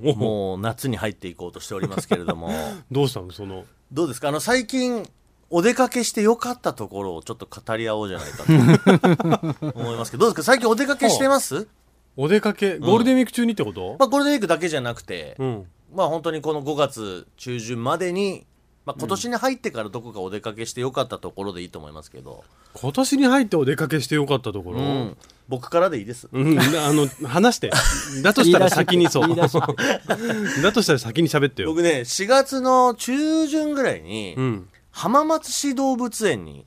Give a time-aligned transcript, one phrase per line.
[0.00, 2.50] もう夏に入っていこうとしておりますけれども。
[2.90, 3.64] どうしたのその？
[3.92, 4.28] どうですか？
[4.28, 5.08] あの最近
[5.50, 10.26] お出かけしてよかったところをちょっと語り合おうじゃないかと 思いますけど。
[10.26, 10.42] どうですか？
[10.44, 11.66] 最近お出かけしてます、
[12.16, 12.78] お出かけ？
[12.78, 15.66] ゴールデンウィーク中にってこと、まあ、ゴールデンウィークだけじゃなくて、うん。
[15.94, 18.46] まあ本当にこの5月中旬までに、
[18.86, 22.44] まあ、今年に入ってからどこかお出かけしてよかったところでいいと思いますけど、
[22.74, 24.88] 今年に入ってお出かけしてよかったところ、ううん。
[25.08, 25.16] ん、
[25.48, 26.28] 僕からでいいです。
[26.32, 27.70] あの話して。
[28.22, 29.36] だとしたら先にそう。
[29.36, 36.64] だとしたら先に喋ってよ、僕ね4月の中旬ぐらいに、うん、浜松市動物園に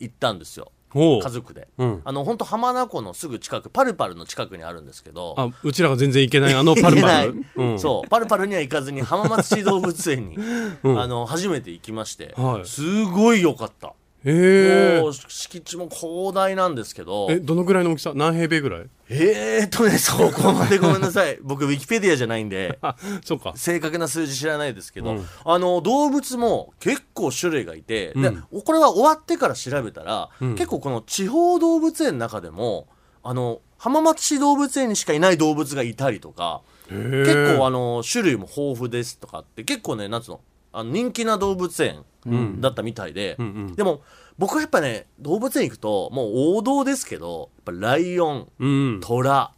[0.00, 2.02] 行ったんですよ家族で、うん。
[2.04, 7.44] あの本当浜名湖のすぐ近くパルパルの近くにあるんですけどあうちらが全然行けないあのパルパル。
[7.56, 8.08] うん、そう。
[8.08, 10.36] パルパルには行かずに浜松市動物園に、
[10.82, 11.00] うん。
[11.00, 12.66] あの初めて行きまして、はい。
[12.66, 13.92] すごい良かった、へ
[14.32, 17.26] もう敷地も広大なんですけど。
[17.30, 18.12] ええどのぐらいの大きさ？
[18.14, 18.86] 何平米ぐらい？
[19.10, 21.38] えーっとねそこまでごめんなさい。
[21.44, 22.78] 僕ウィキペディアじゃないんで。
[22.80, 23.52] あ そうか。
[23.56, 25.26] 正確な数字知らないですけど、うん。
[25.44, 28.62] あの動物も結構種類がいて、でうん。
[28.64, 30.54] これは終わってから調べたら、うん。
[30.54, 32.86] 結構この地方動物園の中でも
[33.22, 40.40] あの浜松市動物園にしかいない動物がいたりとか結結構あの種類も豊富ですとかって結構ねなんつうの？
[40.74, 42.60] あの人気な動物園うん。
[42.60, 43.74] だったみたいで、うんうん。
[43.74, 44.02] でも
[44.38, 49.52] 僕はやっぱね動物園行くともう王道ですけどやっぱライオンうんトラ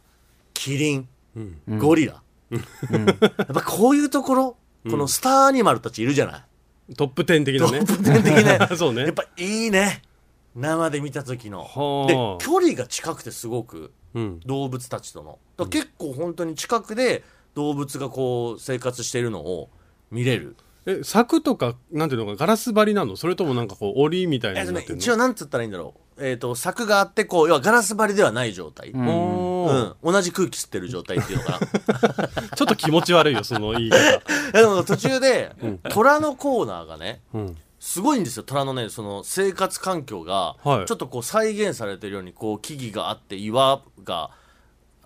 [0.53, 1.07] キリン
[1.67, 1.79] うん。
[1.79, 4.57] ゴリラ、 やっぱこういうところ
[4.89, 6.45] このスターアニマルたちいるじゃな
[6.89, 7.85] い、トップ10的なね。
[7.85, 9.03] トップ10的ね そうね。
[9.03, 10.01] やっぱいいね。
[10.55, 11.59] 生で見た時の。
[11.63, 12.07] はあ。
[12.39, 14.39] で距離が近くてすごくうん。
[14.45, 15.37] 動物たちとの。
[15.57, 17.23] だから結構本当に近くで
[17.53, 19.69] 動物がこう生活しているのを
[20.09, 20.55] 見れる
[20.87, 23.17] え柵とかなんていうのかガラス張りなの？
[23.17, 24.95] それともなんかこう檻みたいなってるの？
[24.95, 26.25] 一応なんつったらいいんだろう。
[26.25, 29.93] えっ、と柵があってこう要はガラス張りではない状態、うん。
[30.01, 32.47] 同じ空気吸ってる状態っていうのかな。
[32.55, 33.97] ちょっと気持ち悪いよその言い方。
[34.55, 35.51] えでも途中で
[35.89, 37.57] 虎のコーナーがねうん。
[37.79, 40.85] すごいんですよ虎のねその生活環境がはい。
[40.85, 44.31] ちょっとこう再現されてるようにこう木々があって岩が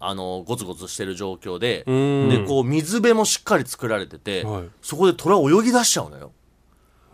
[0.03, 4.69] あのゴツゴツしてる状況ででこう水辺もしっかり作られてて、はい。
[4.81, 6.31] そこで虎泳ぎ出しちゃうのよ。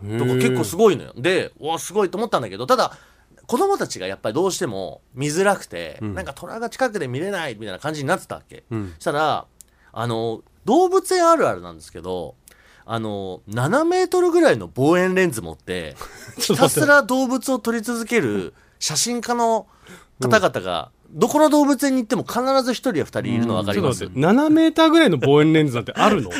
[0.02, 1.12] だから結構すいごいのよ。
[1.16, 2.96] でうわすごいと思ったんだけどただ
[3.46, 6.14] 子供たちがやっぱりどうしても見づらくて、ん。
[6.14, 8.92] なんか虎が近くで見れないみたいな感じになってたわけ、うん。
[8.94, 9.46] そしたら
[9.92, 12.34] あの動物園あるあるなんですけど
[12.86, 15.94] あの7メートルぐらいの望遠レンズ持 って。
[16.38, 19.66] ひたすら動物を撮り続ける写真家の
[20.20, 26.30] 方々が、どこの動物園に行っても必ず1人や2人いるの分かります、ちょっと待って7メーターぐらいの望遠レンズなんてあるの？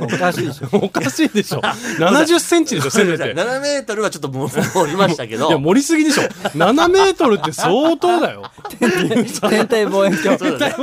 [0.00, 0.68] おかしいでしょ。
[0.78, 1.60] おかしいでしょ。
[1.60, 3.34] 70センチでしょ せめて。
[3.34, 5.48] 7メートルはちょっともう盛りましたけど。
[5.48, 6.22] いや盛りすぎでしょ。
[6.22, 8.50] 7メートルって相当だよ。
[9.50, 10.58] 天体望遠鏡。
[10.58, 10.74] ね。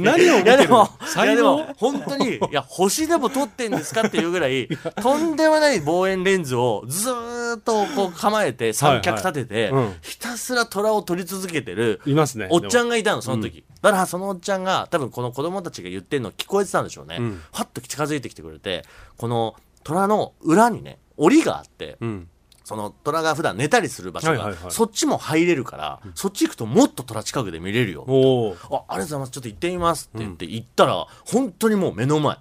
[0.00, 4.68] 何を見いやでもてるの、い才やでも能、本当に、いや、星でも撮ってんですかっていうぐらい、
[5.02, 9.72] とんでもない望遠レンズをずーっとこう構えて、三脚立てて
[10.02, 12.48] ひたすら虎を撮り続けてる、いますね。
[12.50, 13.64] おっちゃんんがいたの、その時。
[13.82, 17.18] だから、そのおっちゃんが、多分この子供たちが言ってるの聞こえてたんでしょうね。
[17.18, 17.32] ん。
[17.32, 18.84] ファッと近づいてきてくれて、
[19.16, 22.28] この虎の裏にね、檻があって、うん。
[22.64, 24.72] その虎が普段寝たりする場所が、はいはいはい。
[24.72, 28.04] そっちも入れるから、そっち行くともっと虎近くで見れるよ。
[28.08, 28.56] あありが
[28.88, 29.32] とうございます。
[29.32, 32.38] ちょっと行ってみますって言って行ったら、本当にもう目の前。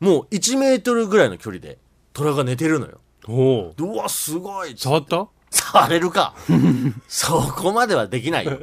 [0.00, 1.78] もう1メートルぐらいの距離で
[2.12, 3.96] 虎が寝てるのよおう。
[3.96, 4.74] わすごい。
[4.76, 5.28] 触った？
[5.54, 6.34] 触れるか。
[7.08, 8.58] そこまではできないよ。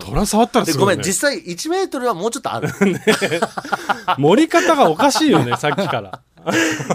[0.00, 2.68] 虎触ったらですごごめん実際1メートルはもうちょっとある。
[4.18, 6.22] 盛り方がおかしいよね さっきから。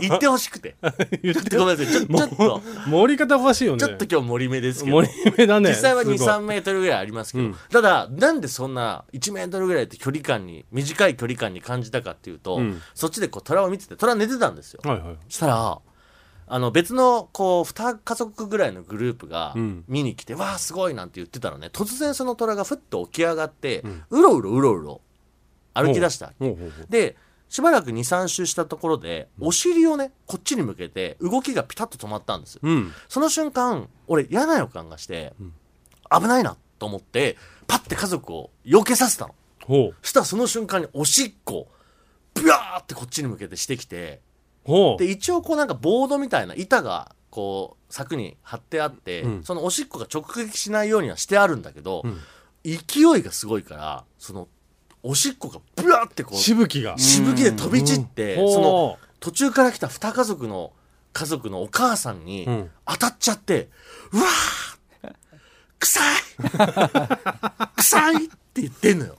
[0.02, 0.76] 行ってほしくて。
[1.24, 1.94] 言っちょってとごめんなさい。
[1.94, 2.62] ちょちょっと。
[2.88, 3.80] 盛り方おかしいよね。
[3.80, 5.02] ちょっと今日盛り目ですけど。
[5.02, 7.56] 盛り目だね実際はすごい23メートルぐらいありますけど、うん。
[7.70, 12.82] ただなんでそんな1メートルぐらいって距離感に短い距離感に感じたかっていうと、うん。
[12.94, 14.82] そっちでこう虎を見てて虎寝てたんですよ。
[14.84, 15.18] はいはい。
[15.30, 15.80] そしたら
[16.48, 19.84] あの別のこう2家族ぐらいのグループがうん。
[19.88, 21.70] 見に来て、わあすごいなんて言ってたらね。
[21.72, 25.02] 突然その虎がふっと起き上がって、うろうろうろうろ
[25.74, 26.34] 歩き出した。
[26.90, 27.16] で
[27.50, 32.60] しばらく23周したところでお尻をねこっちに向けて動きがピタッと止まったんです。
[32.62, 32.92] うん。
[33.08, 35.34] その瞬間俺嫌な予感がして、
[36.10, 39.36] 危ないなと思ってパッて家族を避けさせたの。
[40.02, 41.68] したらその瞬間におしっこ
[42.36, 44.22] ビャーってこっちに向けてしてきて
[44.98, 49.44] で一応こうなんかボードみたいな板がこう柵に貼ってあって、うん。
[49.44, 52.20] そのおしっこが直撃しないようにはしてあるんだけど、ん。
[52.66, 54.48] 勢いがすごいからその
[55.04, 56.98] おしっこがブワーってこうしぶきが。
[56.98, 58.54] しぶきで飛び散って、うん。
[58.54, 60.74] そのほ途中から来た2家族の
[61.14, 62.70] 家族のお母さんにうん。
[62.86, 63.70] 当たっちゃって、
[64.12, 65.14] うわー
[65.80, 66.04] 臭い。
[67.78, 69.18] 臭いって言ってんのよ。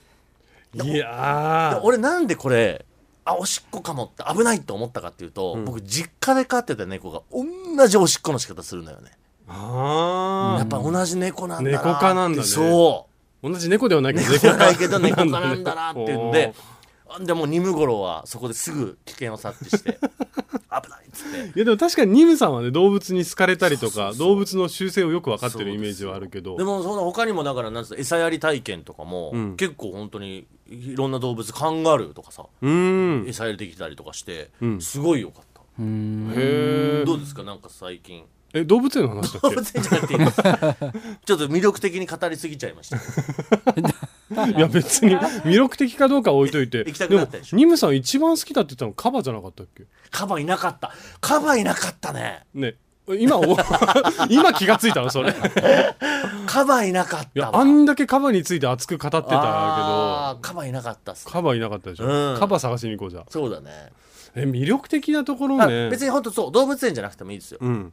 [0.75, 2.85] ういや俺なんでこれ
[3.29, 5.65] あおしっこかもって危ないと思ったかっていうと、ん。
[5.65, 9.11] 僕実家で飼ってた猫が同じおしっこの仕方するのよね、
[9.49, 11.89] あやっぱ同じ猫なんだなって。
[11.89, 12.45] 猫科なんだね。
[12.45, 13.07] そ
[13.43, 13.47] う。
[13.47, 16.63] ー同じ猫ではないけど猫じゃないけど猫科なんだなっていうんでほ
[17.25, 19.99] でもニムゴロウはそこですぐ危険を察知して
[20.70, 21.38] 危ないっつって。
[21.40, 26.56] ういやでも確かにニムさんはね動物に好かれたりとか動物の習性をよく分かってるイメージはあるけど。
[26.56, 29.56] でもその他にもだからなんつうの餌やり体験とかも、うん。
[29.56, 32.46] 結構本当にいろんな動物カンガルーとかさ
[33.26, 34.81] 餌やりできたりとかして、うん。
[34.81, 37.43] すごいよかった、うへえどうですか？
[37.43, 38.25] なんか最近
[38.55, 40.43] え動物園の話だ動っ物園じゃなくていいです。
[41.27, 42.99] ちょっと魅力的に語りすぎちゃいました。
[42.99, 43.81] け
[44.56, 46.79] いや別に魅力的かどうかは置いといて。
[46.79, 47.56] 行きたくでもなったでしょ。
[47.56, 49.85] ニムさん一番好きだって言ったのカバじゃなかったっけ？
[50.11, 50.93] カバいなかった。
[51.21, 52.45] カバいなかったね。
[52.55, 52.75] ね。
[53.19, 53.56] 今お
[54.29, 55.31] 今気がついたのそれ。
[55.31, 55.35] い
[56.47, 57.31] カバいなかったわ。
[57.35, 59.37] やあんだけカバについて熱く語ってたけど。
[59.39, 62.39] あーカバいなかったっすカバいなかったでしょ、うん。
[62.39, 63.25] カバ探しに行こうじゃあ。
[63.31, 63.71] そうだね
[64.35, 67.59] え魅力的なところあね別に本当そう動物園じゃなくてもいいですよ。
[67.61, 67.93] うん。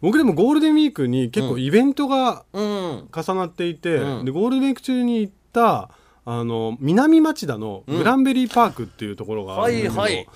[0.00, 3.08] 僕でもゴールデンウィークに結構イベントがうん。
[3.14, 4.24] 重なっていて、うん。
[4.24, 5.90] でゴールデンウィーク中に行った
[6.24, 10.28] あの南町田のグランベリーパークっていうところがあるんだけど、はいはい。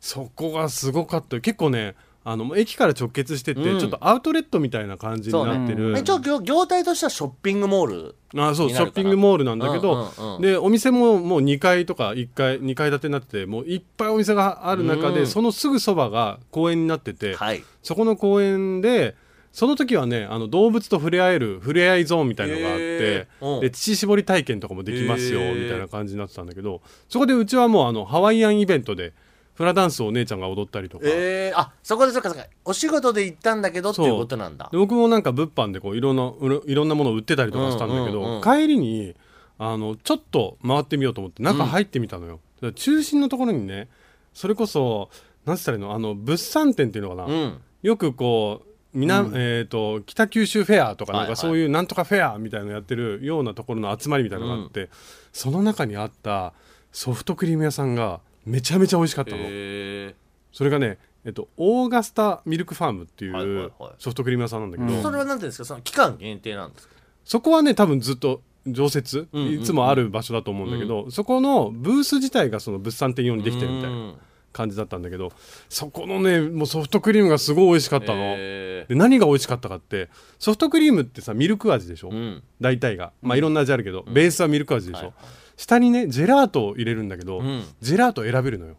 [0.00, 1.40] そこがすごかった。
[1.40, 1.94] 結構ね
[2.26, 3.78] あの駅から直結してて、うん。
[3.78, 10.42] ちょっとアウトレットみたいな感じになってる、一応業業態としてはショッピングモールあそうショッピングモールなんだけど、うんうんうん。
[10.42, 15.26] でお店ももう2階とか1階2階建てになっててもういっぱいお店がある中で、うん。
[15.26, 17.62] そのすぐそばが公園になってて、はい。
[17.82, 19.16] そこの公園で
[19.52, 23.56] その時はねあの動物と触れ合える触れ合いゾーンみたいのがあってへー。
[23.56, 23.60] うん。
[23.60, 26.80] で乳搾り体験とかもできますよへーみたいな感じになってたんだけど
[27.10, 29.12] そこでうちはもうあのハワイアンイベントで
[29.54, 32.46] フラダンスをお姉ちゃんが踊ったりとか、えー、あそこでそっかそっか。
[32.64, 34.68] お仕事で行ったんだけどっていうことなんだ。
[34.70, 38.36] で僕もなんか物販でこういろんないろいろんなものを売ってたりとかしたんだけど、うんうん。
[38.36, 39.14] うん帰りに
[39.58, 43.88] あのちょっと回ってみようと思って中入ってみたのよ、だから中心のところにね
[44.32, 45.10] それこそ
[45.44, 45.94] 何つったらいいの？
[45.94, 47.60] あの物産展っていうのかな、うん。
[47.82, 51.36] よくこうみな、えー、と北九州フェアとかなんはいはい。
[51.36, 54.90] かそういうなんとかフェアみたいなのやってるようなところの集まりみたいなのがあって、
[55.32, 56.52] その中にあった
[56.90, 60.14] ソフトクリーム屋さんがめちゃめちゃ美味しかったの、え
[60.52, 63.92] それがね、えっと、オーガスタミルクファームっていはいはいうはい。
[63.98, 65.64] ソフトクリーム屋さんなんだけど、ー、それは何ていうんですか？
[65.64, 66.94] その期間限定なんですか？
[67.24, 69.60] そこはね多分ずっと常設、うんうんうん。
[69.60, 74.14] いつもある場所だと思うんだけど、そこのブース自体がその物産展用にできてるみたいなうん。
[74.52, 75.32] 感じだったんだけど
[75.68, 78.34] そこのねもうソフトクリームがすごい美味しかったの。
[78.36, 82.42] えで何が美味しかったかってソフトクリームってさミルク味でしょ、ーうん。
[82.60, 83.10] 大体が。
[83.20, 85.14] まあいろんな味あるけど、ベースはミルク味でしょ、はいはい
[85.56, 87.64] 下にねジェラートを入れるんだけど、うん。
[87.80, 88.76] ジェラート選べるのよ。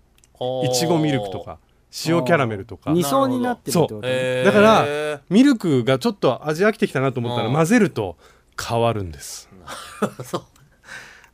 [0.66, 1.60] いちごミルクとか
[2.06, 2.92] 塩キャラメルとか。
[2.92, 4.02] 二層になってるってことね。
[4.04, 4.46] えー。
[4.46, 8.18] だからミルクがちょっと味飽きてきたなと思ったらうん混ぜると
[8.62, 9.50] 変わるんです。
[10.24, 10.42] そう。
[10.42, 10.46] な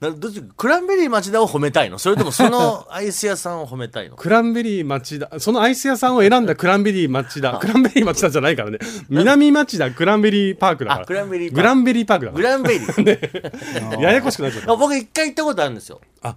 [0.01, 1.99] どっちクランベリー町田を褒めたいの？
[1.99, 4.15] それともその アイス屋さんを褒めたいの？
[4.15, 7.59] クランベリー町田そのアイス屋さんを選んだ クランベリー町田。
[7.59, 8.79] クランベリー町田じゃないからね。
[9.09, 11.03] 南町田クランベリーパークだから。
[11.03, 13.95] あクランベリーグランベリーパークだかグランベリー。
[13.95, 14.71] らややこしくなっちゃった。
[14.71, 16.01] あ僕一回行ったことあるんですよ。
[16.23, 16.35] あ。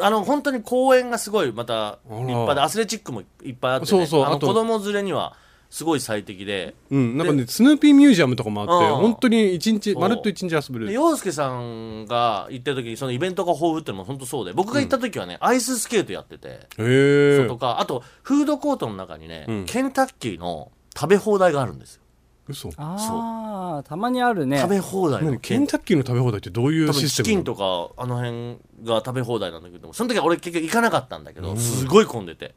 [0.00, 4.46] あの本当に公園がすごいまた立派でアスレチックもいっぱいあって、ね、そうそうあと。
[4.46, 5.34] 子供連れには
[5.72, 6.74] すごい最適で。
[6.90, 10.86] うん、なんかねスヌーピーミュージアムとかもあってうん本当に一日まるっと一日遊べる。
[10.88, 14.52] で洋介さんが行ってる時にそのイベントが豊富っていうのも本当そうで。
[14.52, 16.68] 僕が行った時はね、アイススケートやってて。
[16.76, 19.64] へとかあとフードコートの中にね、うん。
[19.64, 22.02] ケンタッキーの食べ放題があるんですよ、
[22.48, 22.68] 嘘。
[22.76, 24.58] ああたまにあるね。
[24.58, 25.96] 食べ放題ケンタッキー。
[25.96, 32.54] の食べ放題ってどういうシステムチキンとかあの辺が食べ放題なんだけどその時は俺結局行かなかったんだけど、すごい混んでて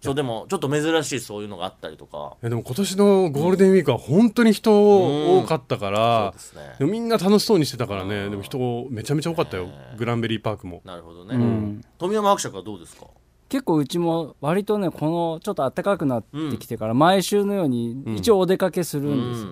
[0.00, 2.36] そうでもちょっと珍しいそういうのがあったりとか。
[2.42, 6.76] でも今年のゴールデンウィークは本当に人多かったからそうですね。
[6.78, 8.30] でもみんな楽しそうにしてたからね。
[8.30, 9.68] でも人めちゃめちゃ多かったよ。
[9.96, 10.82] グランベリーパークも。
[10.84, 11.84] なるほどね、うん。
[11.98, 13.06] 富山伯爵はどうですか？
[13.48, 19.48] 結構うちも割とねこのちょっと暖かくなってきてから毎週のように一応お出かけするんですよ、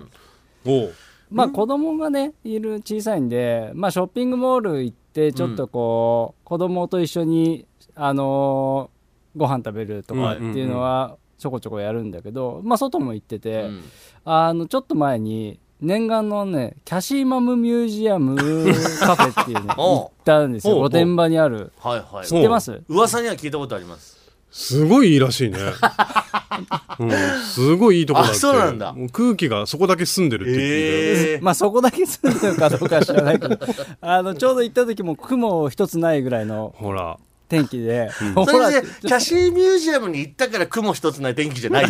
[0.65, 0.83] うん。
[0.83, 0.93] おう。
[1.29, 8.96] まあ子供がねいる小さいんで、まあ、ショッピングモール行ってちょっとこう、子供と一緒にあのー
[9.37, 13.83] ご飯食べるとかっていうのはちょこちょこやるんだけど、まあ外も行ってて、うん。
[14.25, 20.75] あのちょっと前に念願のねキャシーマムミュージアムカフェっていう の行ったんですよ。
[20.75, 21.71] 御殿場にある。
[21.79, 22.27] はいはい。
[22.27, 22.81] 知ってます？
[22.89, 24.17] 噂には聞いたことあります。
[24.51, 25.59] すごいいいらしいね、
[26.99, 27.11] うん、
[27.43, 28.37] すごいいいとこだって。
[28.37, 28.95] あそうなんだ。
[29.11, 33.59] 空気がそこだけ澄んでるって言ってええ まあそこだけ住んでるかどうかは知らないけど
[34.01, 38.23] あのちょうど行った時も雲一つないぐらいのほら天気で、そ
[38.59, 41.85] れでキャシーミュージアムに行ったから雲一つない天気じゃない。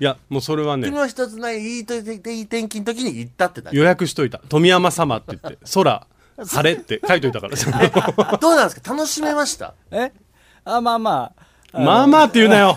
[0.00, 0.88] やもうそれはね。
[0.88, 2.00] 雲一つないいいとい
[2.40, 4.38] い天気の時に行ったって予約しといた。
[4.48, 6.06] 富山様って言って 空
[6.44, 7.56] 晴れって書いといたから。
[8.38, 8.92] どうなんですか？
[8.94, 9.74] 楽しめました？
[9.92, 10.12] え？
[10.64, 11.32] あまあま
[11.72, 11.78] あ。
[11.78, 12.76] まあまあって言うなよ。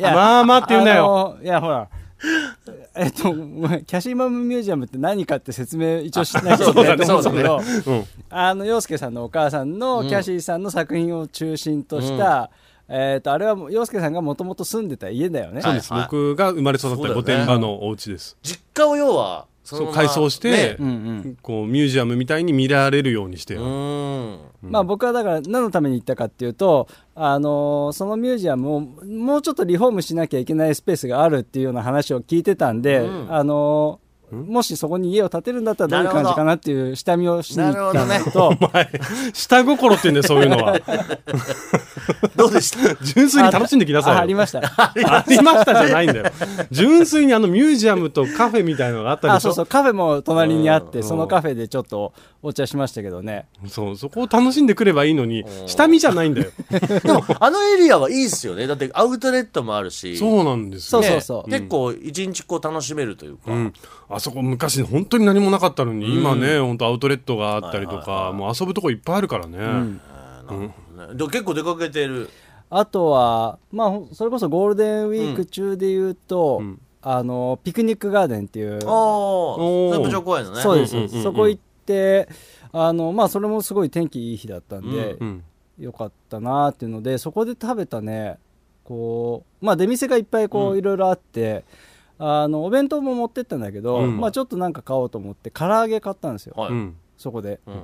[0.00, 1.36] まあまあって言うなよ。
[1.42, 1.88] いやほら
[2.94, 7.60] えっとキャシーマムミュージアムって何かって説明一応しないといけないと思うんですけど、
[7.92, 12.50] うんあの洋介さんのお母さんのキャシーさんの作品を中心とした、
[12.88, 16.02] えっとあれは洋介さんがもともと住んでた家だよね、そうです、はい。
[16.04, 18.36] 僕が生まれ育った御殿場のお家です。
[18.42, 20.90] 実家を要はそう改装してねうんう
[21.28, 21.38] ん。
[21.42, 24.38] こうミュージアムみたいに見られるようにしてうよ、ん。
[24.62, 33.34] まあ、僕はだから何のために行ったかっていうと、あのーそのミュージアムをもうちょっとリフォームしなきゃいけないスペースがあるっていうような話を聞いてたんで、うん。
[33.34, 35.96] あのーもしそこに家を建てるんだったらど。
[35.98, 38.90] ういう感じかなっていう下見をしに行ったのと、お前
[39.32, 40.78] 下心って言うんだよそういうのは。
[42.36, 42.94] どうでした？
[43.04, 44.18] 純粋に楽しんできなさいよ。
[44.18, 44.60] あありました。
[44.76, 44.92] あ
[45.28, 46.24] りましたじゃないんだよ。
[46.70, 49.36] 純粋にあのミュージアムとカフェみたいのがあったでしょ？
[49.36, 49.66] あそうそう。
[49.66, 51.04] カフェも隣にあってうん。
[51.04, 53.46] そのカフェでちょっとお茶しましたけどね。
[53.66, 55.68] そうそこを楽しんでくればいいのにうん。
[55.68, 56.50] 下見じゃないんだよ。
[56.70, 58.66] でもあのエリアはいいっすよね。
[58.66, 60.16] だってアウトレットもあるし。
[60.16, 61.02] そうなんですよ。
[61.02, 61.50] そうそうそう。
[61.50, 61.58] ね。
[61.58, 63.72] 結構一日こう楽しめるというか、うん、
[64.08, 66.12] あそこ昔本当に何もなかったのに、うん。
[66.18, 68.34] 今ね本当アウトレットがあったりとか、はいはいはい。
[68.34, 69.60] もう遊ぶとこいっぱいあるからね、ん。
[69.60, 70.20] えー
[70.50, 71.14] なるほどね。
[71.14, 72.30] でも結構出かけてる。
[72.70, 76.80] あとは、まあ、ほそれこそゴールデンウィーク中で言うと、うん。
[77.02, 78.74] あのピクニックガーデンっていう。
[78.74, 80.60] ああ部長公園のね。
[80.60, 81.22] そうです、うんうんうんうん。
[81.22, 81.69] そこ行って
[82.72, 85.44] あのまあそれもすごい天気いい日だったんで、うん
[85.78, 88.38] よかったなっていうのでそこで食べたね
[88.84, 91.64] こうまあ出店がいっぱいこうういろいろあって、
[92.22, 94.20] あのお弁当も持ってったんだけど、うん。
[94.20, 96.96] まあちょっとなんか買おうと思って唐揚げ買ったんですよ、はい、うん。
[97.16, 97.60] そこで。
[97.66, 97.82] うん。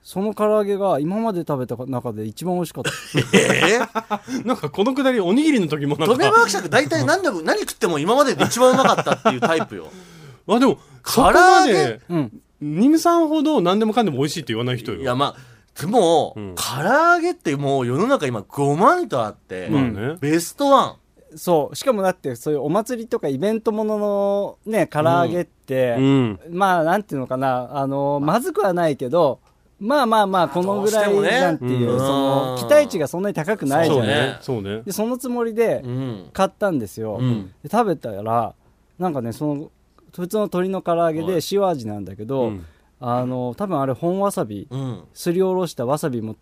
[0.00, 2.90] その唐揚げが今まで食べた中で一番美味しかった。
[3.36, 9.88] えー、 なんかこのくだりおにぎりの時もなん富山か伯爵大体何でも何食っても今までで一番うまかったっていうタイプよ。
[10.46, 12.00] あでも唐揚げ？
[12.08, 15.00] うんニムさんほど何でもかんでも美味しいって言わない人よ。
[15.00, 16.54] いやまあでも、うん。
[16.56, 20.96] 唐揚げってもう世の中今5万とあって、まあね、ベストワン。
[21.36, 21.76] そう。
[21.76, 26.40] しかもだってそういうお祭りとかイベントもののね唐揚げって、うん。
[26.50, 27.78] まあなんていうのかな。
[27.78, 29.38] あのまずくはないけど
[29.78, 34.38] まあまあまあこのぐらいじゃんっていう、そのうん期待値がそんなに高くないじゃそうんねね。
[34.40, 34.82] そうね。
[34.82, 36.30] でそのつもりでうん。
[36.32, 37.52] 買ったんですよ、うん。
[37.62, 38.54] で食べたら
[38.98, 39.70] なんかねその
[40.14, 42.64] 普通の鶏の唐揚げで塩味なんだけど、うん。
[43.00, 45.04] あの多分あれ本わさびうん。
[45.14, 46.36] すりおろしたわさびも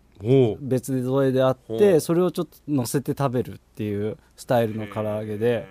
[0.61, 1.79] 別添えであっほう。
[1.79, 5.67] てそれをちょっと乗せて食べるっていうスタイルの唐揚げで。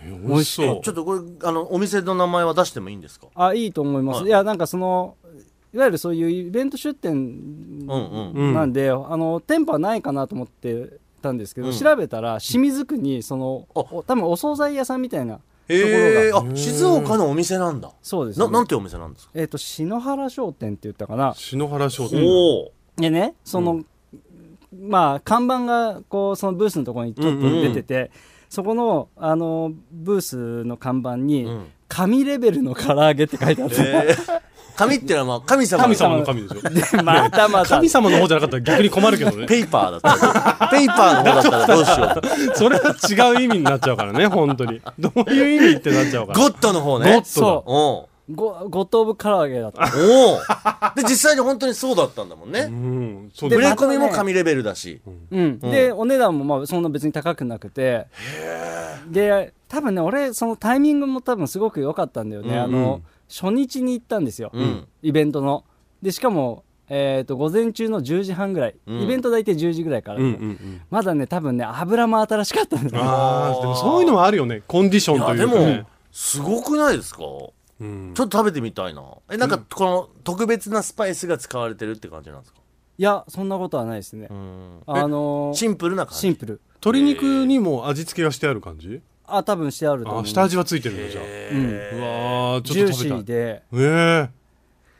[0.00, 0.80] え美味しそう。
[0.80, 3.26] ちょっとこれあのお店の名前は出してもいいんですか？
[3.34, 5.16] あいいと思います、はいい、やなんかその
[5.74, 8.32] いわゆるそういうイベント出店うんうん。
[8.32, 11.74] うんなんで、あの店舗はないかなと思ってたんですけど、うん。
[11.74, 13.80] 調べたら清水区にそのあ。
[13.90, 15.38] お多分お惣菜屋さんみたいなへ
[15.68, 17.92] えとこあ静岡のお店なんだ。
[18.02, 19.32] そうです、ね、ななんていうお店なんですか？
[19.34, 21.34] えっ、と篠原商店って言ったかな。
[21.34, 22.24] 篠原商店。
[22.24, 23.84] おおでねその、
[24.80, 28.10] まあ看板がこうそのブースのところにちょっと出てて、
[28.48, 34.42] そこのあのブースの看板に、うん神レベルの唐揚げって書いてあって、えー。
[34.76, 35.82] 神っていうのはまあ神様。
[35.82, 36.60] 神様の神でしょ。
[36.70, 39.46] でまたまた神様の方じゃなかったら逆に困るけどね。
[39.46, 42.56] ペーパーだったらペーパーの方だったらどうしよう。
[42.56, 42.94] それは
[43.34, 44.80] 違う意味になっちゃうからね本当に。
[44.98, 46.38] どういう意味ってなっちゃうから。
[46.38, 47.06] ゴッドの方ね。
[47.06, 48.08] ゴッドだそおう。
[48.32, 49.90] ごゴッド・オブ・唐揚げだった。
[49.96, 50.38] おお
[50.94, 55.00] で実際に本当にそうだったんだもんうねんそう触だれ込みも神レベルだし。
[55.32, 58.06] うん、でお値段もまあそんな別に高くなくて。
[59.08, 64.88] で多分ね俺そのタイミングも多分すごく良かったんだよね、うんあの初日に行ったんですよ、うん。
[65.02, 65.66] イベントの。
[66.00, 69.02] でしかも、えー、と午前中の10時半ぐらい、うん。
[69.02, 70.80] イベント大体10時ぐらいから、うんうんうん。
[70.88, 73.10] まだね多分ね油も新しかったんだよね。
[73.10, 74.62] ああでもそういうのはあるよね。
[74.66, 77.18] コンディションといいやでもすごくないですか？
[77.18, 79.02] ちょうんっと食べてみたいな。
[79.30, 82.60] えなんかこの特別なスパイスが使われてるって感じなんですか？
[82.96, 84.80] いやそんなことはないですね、うん。
[84.86, 86.20] あのーシンプルな感じ？
[86.20, 86.62] シンプル。
[86.76, 89.02] 鶏肉にも味付けがしてある感じ？
[89.30, 91.24] あ多分してあると思うあ下味はついてるんだじゃあ。
[91.24, 93.20] へうわーちジューシょっと食べたい。
[93.20, 94.30] ーでええ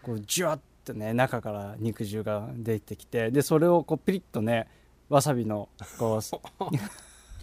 [0.03, 4.69] こうジュワッとね中から肉汁が出てきてでそれをこうピリッとね
[5.09, 5.69] わさびの
[5.99, 6.41] こう そう。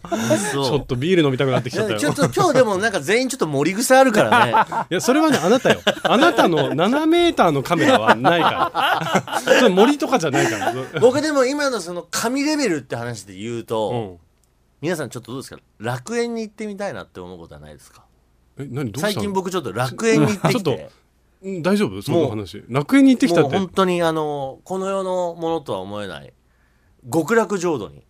[0.07, 1.99] ちょっとビール飲みたくなってきちゃったよ。
[1.99, 4.51] ちょっと今日でもなんか全員ちょっと盛り癖あるからね。
[4.91, 5.79] いやそれはねあなたよ。
[6.03, 9.39] あなたの7メーターのカメラはないから。
[9.41, 10.75] それ森とかじゃないから。
[11.01, 14.24] 僕でも今のその神レベルって話で言うと、うん
[14.85, 15.59] 皆さんちょっとどうですか？
[15.79, 18.05] 楽園に行ってみたいなって思うことはないですか？
[18.59, 18.91] え何？
[18.91, 19.13] どうしたの？
[19.13, 20.89] 最近僕ちょっと楽園に行ってき ちょって
[21.41, 21.99] うん大丈夫？
[22.03, 22.63] その話？
[22.69, 26.31] 楽園に行ってきたもう本当にあのこの世のものとは思えない
[27.11, 28.03] 極楽浄土に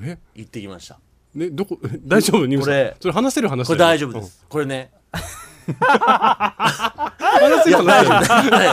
[0.00, 0.18] え？
[0.36, 1.00] 行ってきました。
[1.34, 1.78] ねどこ？
[1.84, 2.46] え 大丈夫？
[2.46, 2.74] ニムさん。
[2.74, 4.92] これそれ話せる話これ大丈夫です、これね
[7.46, 8.64] うん話せるいや大話丈だ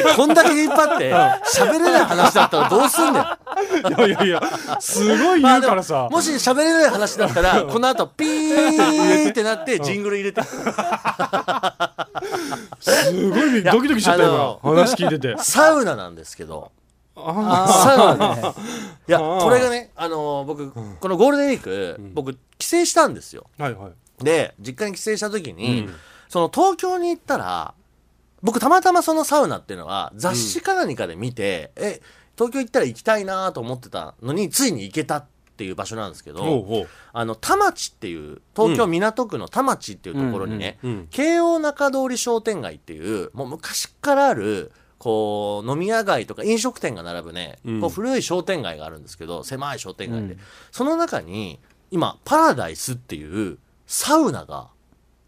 [0.00, 1.12] よ夫こんだけ引っ張って
[1.60, 3.22] 喋れない話だったらどうすんねん。
[3.22, 3.26] い
[3.98, 4.40] やいやいや
[4.80, 10.42] すごい言うからさもし喋れない話だったらこの後ピーってなってジングル入れて。
[12.80, 15.34] すごいドキドキしちゃったよ今話聞いてて。
[15.38, 16.70] サウナなんですけど。
[17.16, 18.42] あサウナね。
[19.08, 23.46] いやこれがねあのー僕このゴールデンウィーク僕帰省したんですよ。
[23.58, 24.24] あはいはい。
[24.24, 25.94] で実家に帰省した時に、うん
[26.28, 27.74] その東京に行ったら
[28.42, 32.00] 僕たまたまそのサウナっていうのは雑誌か何かで見て、え
[32.36, 36.88] 東京行ったら行きたいなと思ってたのについに行けたっていう場所なんですけど、おうおう。
[37.14, 40.90] あの田町っていう東京港区の田町っていうところにね、うん。
[40.90, 47.80] うん京王中通り商店街っていうもう昔からあるこう飲み屋街とか飲食店が並ぶね、うん。
[47.80, 50.40] こう古い商店街があるんですけど狭い商店街で、うん。
[50.70, 51.58] その中に
[51.90, 54.68] 今パラダイスっていうサウナが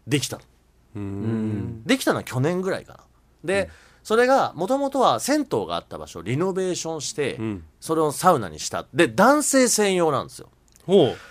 [0.05, 0.43] できたの。
[0.43, 0.48] ううんん
[0.93, 2.99] できたのは去年ぐらいかな。
[3.43, 3.69] で、
[4.03, 7.63] それがもともとは銭湯があった場所をリノベーションして、うん。
[7.79, 8.87] それをサウナにした。
[8.93, 10.49] で男性専用なんですよ。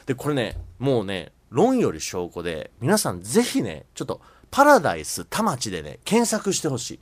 [0.06, 7.00] でこれねもうね論より証拠で皆さんぜひねちょっとパラダイス田町でね検索してほしい。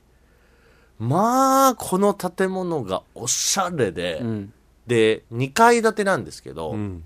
[0.99, 4.53] まあこの建物がおしゃれで、うん。
[4.87, 7.03] で2階建てなんですけどうん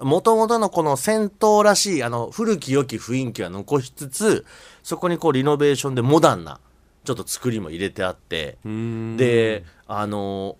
[0.00, 4.46] もともとのこの銭湯らしいあの古き良き雰囲気は残しつつ
[4.82, 6.60] そこにこうリノベーションでモダンな
[7.04, 9.16] ちょっと作りも入れてあってうん。
[9.16, 10.56] であの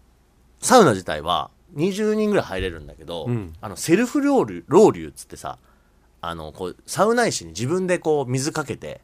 [0.60, 3.52] サウナ自体は20人ぐらい入れるんだけど、うん。
[3.60, 5.58] あのセルフロウリュロウリュっつってさ
[6.20, 9.00] あのこうサウナ石に自分でこう水かけて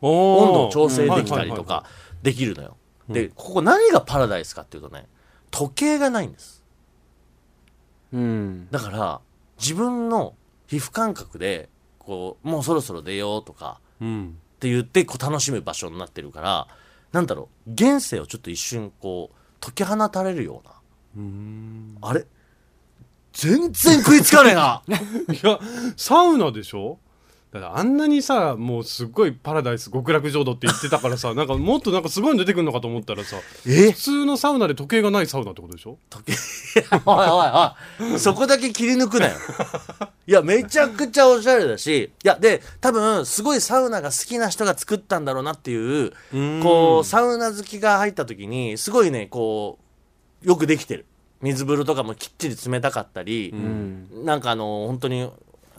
[0.00, 1.84] 温温度を調整できたりとか
[2.22, 2.76] できるのよ。
[3.08, 5.06] でここ何がパラダイスかっていうとね
[5.50, 6.62] 時計がないんです。
[8.12, 8.68] うん。
[8.70, 9.20] だから
[9.60, 10.34] 自分の
[10.66, 11.68] 皮膚感覚で
[11.98, 16.66] こうもうそろそろ出ようとかうんって言ってこう楽しむ場所になってるから
[17.12, 20.74] なんだろう現世をちょっと一瞬こう解き放たれるような
[21.16, 21.98] うん。
[22.02, 22.26] あれ？
[23.32, 24.82] 全然食いつかねえな！
[24.88, 24.92] い
[25.46, 25.58] や
[25.96, 26.98] サウナでしょ？
[27.52, 33.90] だからあんなにさもうすっごいパラダイス極楽浄土って言ってたからさ なんかもっとなんかすごいの出てくるのかと思ったらさえ？
[33.92, 35.96] 普通のサウナで時計がないサウナってことでしょ？
[36.10, 39.36] 時計 おいおいおいそこだけ切り抜くなよ。
[40.26, 46.12] いやめちゃくちゃおしゃれだしいやで多分すごいサウナが好きな人が作ったんだろうなっていう
[46.62, 49.78] こうサウナ好きが入った時にすごいねこ
[50.44, 51.06] うよくできてる。
[51.40, 54.24] 水風呂とかもきっちり冷たかったり、うん。
[54.24, 55.30] なんかあの本当に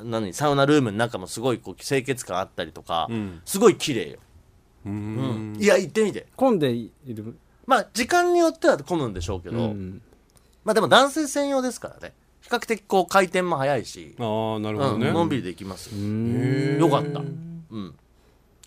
[0.04, 3.42] 何サウナルームの中もすごいこう清潔感あったりとか、うん。
[3.46, 4.20] すごい綺麗よ、
[4.86, 5.54] ううん。
[5.54, 5.62] ん。
[5.62, 6.28] いや行ってみて。
[6.36, 7.36] 混んでいる？
[7.66, 10.02] まあ時間によっては混むんでしょうけど、うん。
[10.64, 12.14] まあでも男性専用ですからね。
[12.42, 15.08] 比較的こう回転も早いし、ああなるほどね。
[15.10, 17.20] うんのんびりできますよ、かった。
[17.20, 17.96] うん。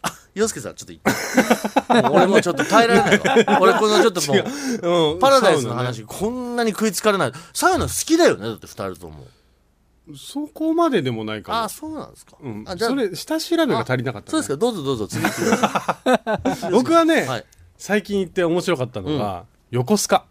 [0.02, 2.08] あ洋介さんちょっと言って。
[2.08, 3.58] も う俺もちょっと耐えられないわ。
[3.60, 4.38] 俺このちょっとも
[4.82, 5.12] う。
[5.14, 5.18] うん。
[5.18, 5.86] パラダイスのサウナね。
[5.88, 7.32] 話、こんなに食いつかれない。
[7.52, 9.26] サウナ好きだよねだって二人とも
[10.16, 14.56] そこまででもないかもああそうなんですか、うん、あじゃあそれ下調べが足りなかった、ね、そうですか。
[14.56, 15.50] どうぞどうぞ次行ってく
[16.44, 17.44] ださい僕はね、 はい。
[17.78, 20.24] 最近行って面白かったのが、横須賀。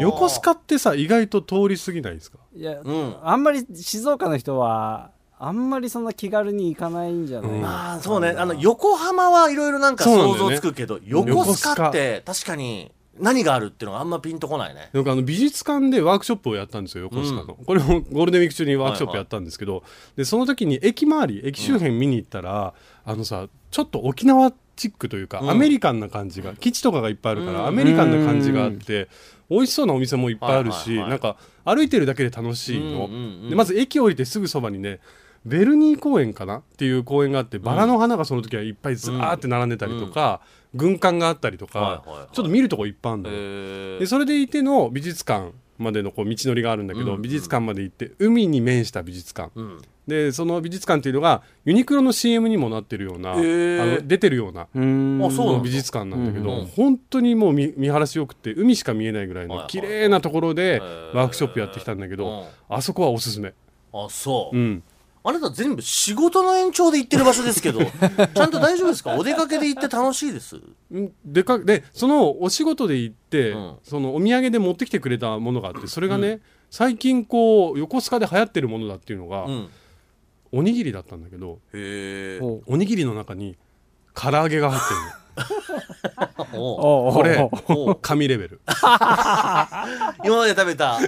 [0.00, 2.38] 横須賀ってさ意外と通り過ぎないですか？
[2.54, 3.16] いや、うん。
[3.22, 8.34] あんまり静岡の人はあんまりそんな気軽に行かないんじゃない、うんああそうね。
[8.36, 14.90] あの横浜はいろいろなんか想像つくけど、横須賀って確かに何があるっていうのがあんまピンとこないね。
[14.92, 19.82] なんかあの美術館でワークショップをやったんですよ横須賀の、これも ゴールデンウィーク中にワークショップやったんですけど、
[20.16, 25.50] でその時に駅周り駅周辺見に行ったら、あのさちょっと沖縄チックというか、うん。
[25.50, 27.66] アメリカンな感じが基地とかがいっぱいあるから、うん。
[27.66, 29.08] アメリカンな感じがあって
[29.50, 31.10] 美味しそうなお店もいっぱいあるし、はいはいはい。
[31.10, 33.50] なんか歩いてるだけで楽しいの、うんうんうん。
[33.50, 35.00] でまず駅降りてすぐそばにね
[35.44, 40.40] ベルニー公園かなっていう公園があってバラの花がその時はいっぱいずーって並んでたりとか、
[40.74, 42.34] 軍艦があったりとか、はいはいはい。
[42.34, 47.22] ちょっと見るとこいっぱいあるのでそれでいての美術館までのこう道のりがあるんだけど、うん。
[47.22, 49.50] 美術館まで行って海に面した美術館。
[49.54, 49.82] うん。
[50.06, 55.22] でその美術館っていうのがユニクロの CM にもなってるような、あの出てるようなうん。
[55.24, 55.62] あそうなんだ。
[55.62, 60.80] 美術館なんだけど、うん本当にもう見見晴らしよくて海しか見えないぐらいの綺麗なところで
[61.14, 62.76] ワークショップやってきたんだけど、うん。
[62.76, 63.54] あそこはおすすめ。
[63.92, 64.82] あそう、うん
[65.22, 69.14] あなた全部仕事の延長で行ってる場所ですけど ちゃんと大丈夫ですか？
[69.16, 70.56] お出かけで行って楽しいです。
[70.90, 73.74] うんでかでそのお仕事で行って、うん。
[73.82, 79.68] そのお土産で持ってきてくれたものがあってそれがね、最近こう横須賀で流行ってるものだっていうのが、うん。
[80.52, 81.58] おにぎりだったんだけど
[82.66, 83.56] おにぎりの中に
[84.14, 86.60] 唐揚げが入ってるの。
[86.60, 87.48] お おうこれ
[88.02, 88.60] 神レベル。
[90.24, 91.00] 今まで食べたお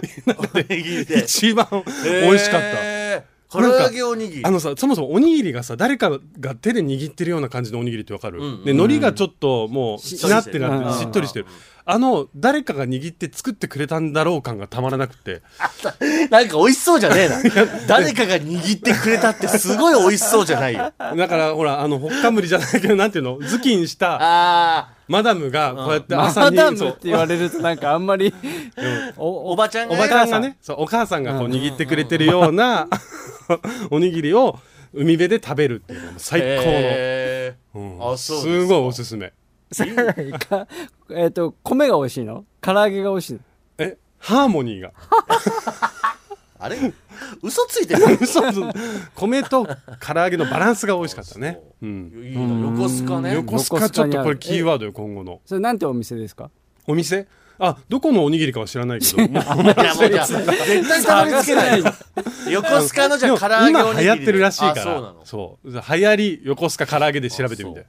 [0.58, 1.20] にぎりで。
[1.24, 2.66] 一番美味しかった。
[2.82, 4.44] へー唐揚げおにぎり。
[4.44, 8.44] あのさそもそもおにぎりがさ誰かが手で握ってるような感じのおにぎりってわかる、うん。
[8.44, 10.94] うんで海苔がちょっともうししなってなってうん。
[10.94, 11.46] しっとりしてる、
[11.84, 15.42] あの誰かが握って作ってくれたんだろう感がたまらなくて。
[16.30, 17.42] なんか美味しそうじゃねえな。
[17.86, 20.92] 誰かが握ってくれたってすごい美味しそうじゃないよ。
[20.98, 23.38] だからほらあのほっかむりじゃないけどなんていうの？
[23.40, 28.32] 頭巾したあマダムがこうやってマ朝に、そうダムって言われるとなんかあんまり
[29.16, 30.56] おおばちゃんがおばちゃんがね。
[30.62, 32.88] そうお母さんがこう握ってくれてるような
[33.90, 34.58] おにぎりを
[34.92, 37.98] 海辺で食べるっていう最高の、へうん。
[38.18, 38.38] すか。
[38.40, 39.32] すごいおすすめ。
[39.70, 39.94] それ
[40.38, 40.66] か？
[41.10, 42.44] えっと米が美味しいの？
[42.60, 43.40] 唐揚げが美味しいの？
[43.78, 44.90] えハーモニーが。
[44.90, 44.92] ー
[46.58, 46.76] あれ？
[47.42, 48.18] 嘘ついてる？
[48.26, 48.72] そうそう。
[49.14, 51.60] 米と唐揚げのバランスが美味しかったね。
[51.82, 51.86] う。
[51.86, 52.12] うん。
[52.24, 53.34] いいな横須賀ね。
[53.34, 55.40] 横須賀ちょっとこれキーワードよ今後の。
[55.46, 56.50] それなんてお店ですか？
[56.86, 57.26] お店？
[57.64, 59.22] あどこのおにぎりかは知らないけど。
[59.22, 59.44] 絶対
[61.04, 61.82] たどり着けない。
[62.50, 64.84] 横須賀のじゃあ唐揚げおにぎり今流行ってるらしいから。
[65.00, 65.20] の。
[65.22, 65.70] そう。
[65.70, 67.86] 流行り横須賀唐揚げで調べてみて。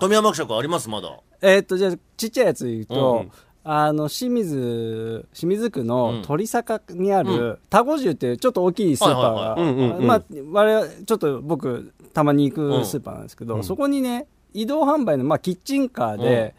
[0.00, 0.88] 富山伯爵あります？
[0.88, 1.08] まだ。
[1.40, 3.32] えっとじゃあちっちゃいやつ言うと、うん。
[3.62, 5.86] あの清水清水区うん。
[5.86, 13.64] の鳥坂にある田子重っていうちょっと大きいスーパーが、まあ我々ちょっと僕たまに行くスーパーなんですけど、うん。
[13.64, 16.54] そこにね移動販売の、まあ、キッチンカーで、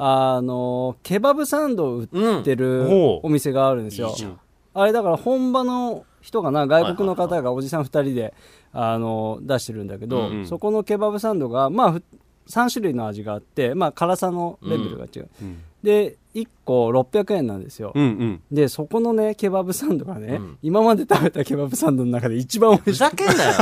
[0.00, 2.86] あのケバブサンドを売ってる
[3.22, 4.10] お店があるんですよ。
[4.10, 4.38] いいじゃん。
[4.74, 8.32] あれだから本場の人かな外国の方がおじさん2人で
[8.72, 12.02] あの出してるんだけど、うんそこのケバブサンドがまあふ
[12.48, 15.58] 3種類の味があって、まあ、辛さのレベルが違う、うん。
[15.82, 18.42] で1個600円なんですよ、うんうん。
[18.50, 20.58] でそこのねケバブサンドがね、うん。
[20.62, 22.98] 今まで食べたケバブサンドの中で一番美ふ味しい。
[23.00, 23.52] ざけんなよ。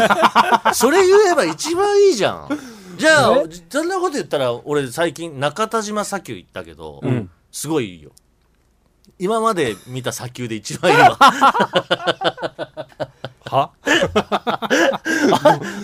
[0.75, 2.49] それ言えば一番いいじゃん
[2.97, 7.31] じゃあそんなこと言ったら俺最近中田島砂丘行ったけど、うん。
[7.53, 8.11] すごいいいよ。
[9.19, 11.17] 今まで見た砂丘で一番いいわ。
[13.49, 13.71] は？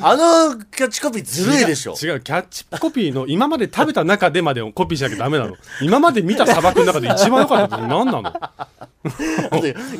[0.02, 1.92] あのキャッチコピーずるいでしょ。
[1.92, 5.54] 違うキャッチコピーの今まで食べた中でまでをコピーしなきゃダメなの。
[5.80, 8.32] 今まで見た砂漠の中で一番良かったって何なの？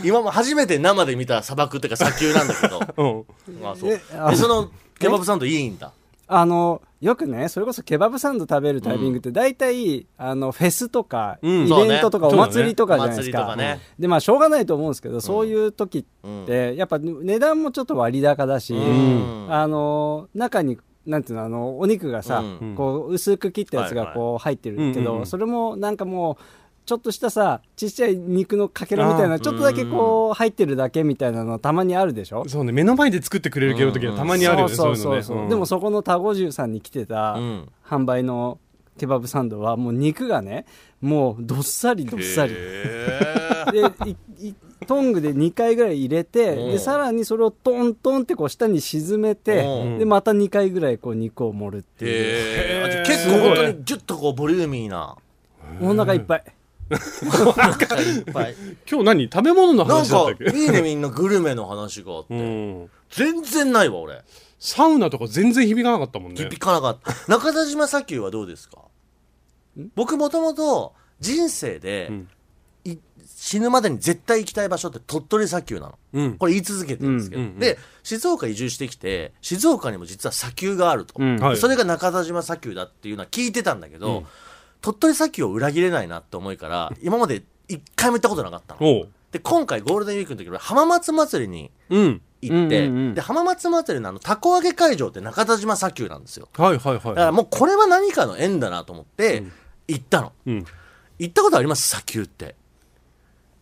[0.05, 2.81] 今も初めて生で見た砂漠っていうか砂丘なんだけど。
[2.97, 3.05] う
[3.65, 3.67] ん。
[3.67, 3.91] あそう。
[3.91, 4.01] で
[4.37, 5.93] そのケバブサンドいいんだ？
[6.35, 11.67] あのよくねそれこそケバブサンド食べるタイミングって大体、あのフェスとか、うん。
[11.67, 13.57] イベントとかお祭りとかじゃないですか。
[13.99, 16.43] でまあしょうがないと思うんですけど、そういう時うん。
[16.45, 19.47] ってやっぱ値段もちょっと割高だし、うん。
[19.51, 22.75] あの中になんていうのあのお肉がさ、うん。
[22.77, 26.45] こう薄く切ったやつがこう入ってるけど、それもなんかもう
[26.93, 32.47] ちょっとしたさちっちゃい肉のかけらみたいあなちょっとだけこう入ってるだけみたいなのたまにあるでしょ？
[32.47, 35.23] そうね目の前で作ってくれる系の時はたまにあるよねそそうそう。
[35.23, 35.45] そう、のね。
[35.45, 35.49] うん。
[35.49, 37.69] でもそこのタゴジュさんに来てたうん。
[37.83, 38.59] 販売の
[38.99, 40.67] ケバブサンドはもう肉がね
[41.01, 42.53] もうどっさりどっさり。
[42.53, 44.55] でいい
[44.87, 46.73] トングで2回ぐらい入れてうん。
[46.73, 49.99] でさらにそれをトントンってこう下に沈めてうん。
[49.99, 53.07] でまた2回ぐらいこう肉を盛るっていう。
[53.07, 55.17] 結構本当にギュッとこうボリューミーな。
[55.81, 56.45] お腹いっぱい
[57.49, 58.55] お腹いっぱい。
[58.91, 60.59] 今日何食べ物のなん話だっかたっけ？
[60.59, 62.91] いいねみんなグルメの話があって、うん。
[63.11, 64.23] 全然ないわ俺。
[64.59, 66.43] サウナとか全然響かなかったもんね。
[66.43, 67.13] 響かなかった。
[67.33, 68.79] 中田島砂丘はどうですか？
[69.95, 72.29] 僕もともと人生で、うん。
[72.85, 75.99] い死ぬまでに絶対行きたい場所って鳥取砂丘なの。
[76.13, 76.39] うん。
[76.39, 77.61] これ言い続けてるんですけど、うんうんうん。
[77.61, 81.37] で静岡移住してきて静岡にも実は砂丘があると、うん。
[81.39, 81.57] はい。
[81.57, 84.27] それが中田島砂丘だっていうのは聞いてたんだけど、うん
[84.83, 89.07] 鳥取砂丘を裏切れないなって思いから今まで一回も行ったことなかったの。
[89.31, 92.21] で今回ゴールデンウィークの時に浜松祭りにうん。
[92.43, 93.07] 行って、うんうん。
[93.07, 96.49] うんで浜松祭りのあのたこ揚げ会場って中田島砂丘なんですよ。
[96.55, 99.53] はいはいだかはいらもうこれは何かの縁だなと思ってうん。
[99.89, 100.65] 行ったの、うん。
[101.19, 102.57] 行ったことあります砂丘って、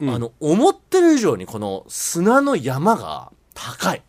[0.01, 0.11] うん。
[0.11, 4.03] あの思ってる以上にこの砂の山が高い。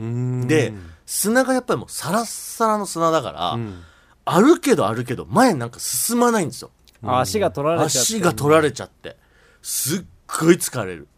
[0.00, 0.48] うん。
[0.48, 0.72] で
[1.04, 3.82] 砂がやっぱりもうサラッサラの砂だから、うん
[4.26, 6.70] あるけどあるけど前なんか進まないんですよ。
[7.02, 7.98] あ足が取られちゃって。
[7.98, 9.16] 足が取られちゃって。
[9.62, 10.04] すっ
[10.40, 11.08] ごい疲れる、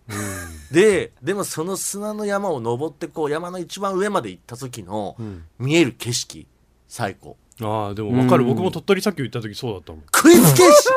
[0.70, 5.44] ででもその砂の山を登ってこう山の一番上まで行った時のん。
[5.58, 6.46] 見える景色。
[6.86, 7.36] 最高。
[7.60, 8.44] ああでも分かる。
[8.44, 8.50] うん。
[8.50, 10.02] 僕も鳥取砂丘行った時そうだったもん。
[10.14, 10.88] 食いつけし。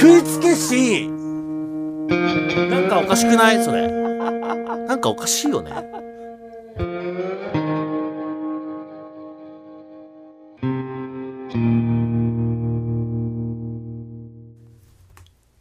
[0.00, 1.08] 食いつけし。
[1.08, 3.64] なんかおかしくない？
[3.64, 3.88] それ。
[3.88, 5.72] なんかおかしいよね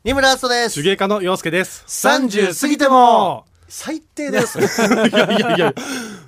[0.05, 0.75] 二村敦人です。
[0.75, 1.83] 手芸家の洋介です。
[1.87, 3.45] 30過ぎても。
[3.67, 4.59] 最低です。
[4.59, 5.73] いやいやいや。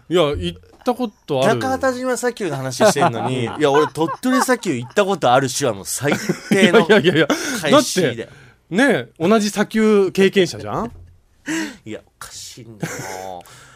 [0.09, 1.59] いや行ったことある。
[1.59, 6.11] 高畑島砂丘の話してんのに いや俺鳥取砂丘行ったことあるしはもう最
[6.49, 7.27] 低の いやいやいや。
[7.27, 8.29] だ返って
[8.71, 10.91] ね同じ砂丘経験者じゃん？
[11.85, 12.93] いやおかしいんだよ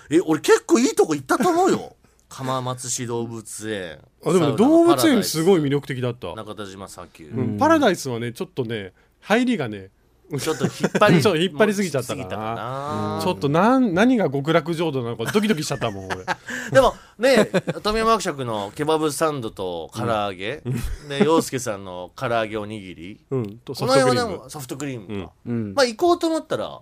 [0.09, 0.15] な。
[0.17, 1.95] え俺結構いいとこ行ったと思うよ。
[2.27, 3.99] 浜松市動物園。
[4.25, 9.91] あでも動物園すごい魅力的だった、中田島砂丘、うんパラダイスはねちょっとね入りがね
[10.39, 12.23] ちょっと引っ張り ちょっと引っ張りすぎちゃったかな。
[12.23, 13.19] 過ぎたかな。
[13.21, 16.25] ちょっとなん何が極楽浄土なのかドキドキしちゃったもん俺。
[16.71, 17.45] でもね
[17.83, 20.63] 富山伯爵のケバブサンドと唐揚げ、
[21.09, 23.25] で洋介さんの唐揚げおにぎり。
[23.29, 23.57] うん。
[23.59, 24.49] とこのソフトクリーム。
[24.49, 25.73] ソフトクリームか、うん。
[25.75, 26.79] まあ行こうと思ったら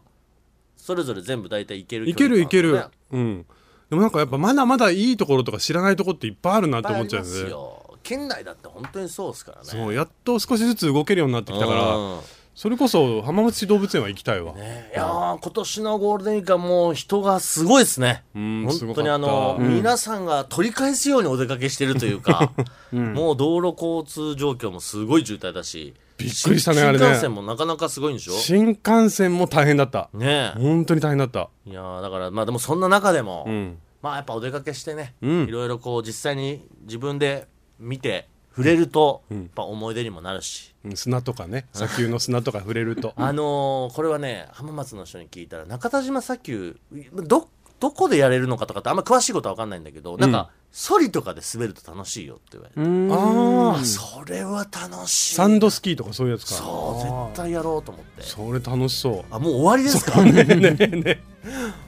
[0.78, 3.46] それぞれ全部大体いけるいけるいける、うん。
[3.90, 7.79] でもなんかやっぱまだまだいいところとか知らないところっていっぱいあるなって思っちゃうよねますよ
[8.10, 9.64] 県内だって本当にそうですからね。
[9.66, 12.20] そうやっと少しずつ動けるようになってきたからうん。
[12.56, 14.90] それこそ浜松市動物園は行きたいわ、ね。
[14.94, 18.24] いやー今年のゴールデンウィークはもう人がすごいですね。
[18.34, 22.52] 本当にあの、皆さんが取り返すようにお出かけしてるというか、
[22.92, 27.06] もう道路交通状況もすごい渋滞だしびっくりしたね新あれね。
[27.06, 28.34] 新幹線もなかなかすごいんでしょ？
[28.34, 30.10] 新幹線も大変だった。
[30.14, 30.52] ね。
[30.58, 31.48] え本当に大変だった。
[31.66, 33.78] いやーだからまあでもそんな中でも、うん。
[34.02, 35.44] まあやっぱお出かけしてね、うん。
[35.48, 37.48] いろいろこう実際に自分で
[37.80, 39.38] 見て触れると、ん。
[39.38, 43.14] やっぱ思い出にもなるし、うん砂とかね砂丘の砂とか触れると。
[43.18, 46.78] あのーこれはね浜松の人に聞いたら中田島砂丘
[47.14, 47.48] ど
[47.80, 53.12] どこでやれるのかとかってあんま詳しいことは分かんないんだけど、なんかソリとかで滑ると楽しいよって言われて、うん。
[53.12, 56.54] あああそれは楽しいサンドスキーとかそういうやつか。
[56.56, 56.98] そ
[57.32, 58.24] う絶対やろうと思って。
[58.24, 59.26] それ楽しそう。
[59.32, 60.22] あもう終わりですか？
[60.24, 61.24] ねねね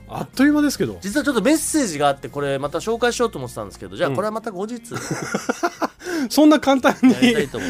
[0.08, 0.98] あっという間ですけど。
[1.00, 4.80] 実はちょっとメッセージがあってこれまた紹介しようと思ってたんですけどじゃあこれはまた後日、
[6.28, 7.12] そんな簡単に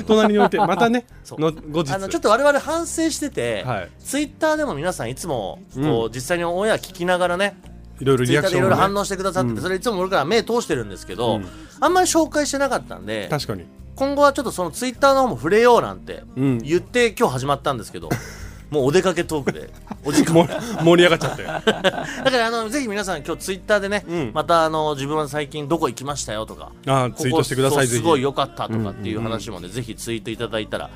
[0.06, 1.40] 隣に置いてまたねそう。
[1.40, 1.92] の後日。
[1.92, 3.90] あのちょっと我々反省してて、はい。
[4.00, 7.56] ツイッターでも皆さんいつもこう、実際にオンエア聞きながらね
[8.02, 8.70] いろいろリアクションをね。
[8.70, 11.40] ろいろ反応してくださってて、それいつも俺から目通してるんですけど、
[11.80, 13.64] あんまり紹介してなかったんで確かに。
[13.94, 16.58] 今後はちょっとそのツイッターの方も触れようなんてうん。
[16.58, 18.08] 言って今日始まったんですけど、
[18.70, 19.70] もうお出かけトークで
[20.04, 20.48] お時間も
[20.82, 21.44] 盛り上がっちゃって。
[21.46, 24.30] だからあのぜひ皆さん今日ツイッターでね、うん。
[24.34, 30.90] またあの自分は最近どこ行きましたよとかあーツイートしてくださいすごい良かったとかっていう話もね、ぜひツイートいただいたら、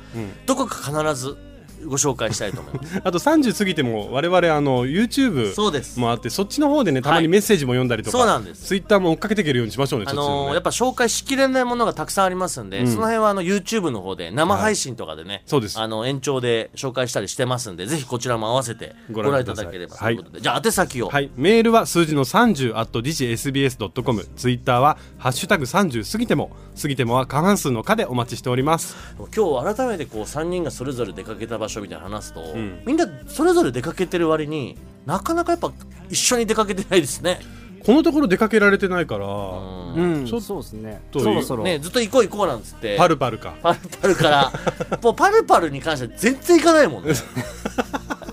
[0.45, 1.37] どこか必ず
[1.85, 3.01] ご紹介したいと思います。
[3.03, 8.67] あと30過ぎても我々あの YouTube もあってそっちの方でねたまにメッセージも読んだりとか、そうなんです。
[8.67, 15.79] Twitter も追っかけていけるようにしましょうねあのやっぱ紹介しきれないものがたくさんありますんで、その辺はあの YouTube の方で生配信とかでね、そうです。
[15.79, 19.45] あの延長で紹介したりしてますんでぜひこちらも合わせてご覧い。
[19.45, 28.95] ただければということで、じゃあ宛先を、はい、メールは数字の30 at digisbs.com ツイッターは「ハッシュタグ #30 過ぎても」過ぎてもは過半数の「か」でお待ちしております。
[29.35, 35.71] 今日改めてこう3人がそれぞれ出かけた場所みたいな話すと、みんなそれぞれ出かけてる割になかなかやっぱ
[36.09, 37.39] 一緒に出かけてないですね。
[37.85, 40.25] このところ出かけられてないから、うん。
[40.25, 41.01] ちょっとそうですね。
[41.09, 42.97] とそろそろ、ねずっと行こう行こうなんつって。
[42.97, 43.55] パルパルか。
[43.63, 44.51] パルパルから。
[45.01, 47.13] もうパルパルに関しては全然行かないもんね。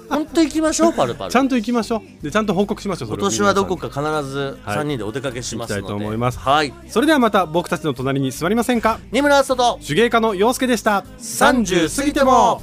[0.09, 1.31] 本当行きましょうパルパル。
[1.31, 2.25] ちゃんと行きましょう。
[2.25, 3.25] でちゃんと報告しましょうそれを。
[3.25, 6.39] 今年はどこ皆か必ず3人でお出かけしますので、行きたいと思います。
[6.41, 6.75] はい。
[6.89, 8.99] それではまた僕たちの隣に座りませんか？
[9.13, 11.05] 二村敦人手芸家の洋介でした。
[11.21, 12.61] 30過ぎても